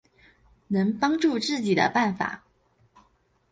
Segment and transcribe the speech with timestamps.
[0.69, 2.43] 能帮助自己的办法